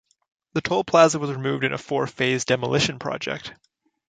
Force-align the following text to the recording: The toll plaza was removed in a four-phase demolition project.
The 0.53 0.61
toll 0.61 0.83
plaza 0.83 1.19
was 1.19 1.29
removed 1.31 1.63
in 1.63 1.73
a 1.73 1.77
four-phase 1.77 2.43
demolition 2.45 2.97
project. 2.97 3.53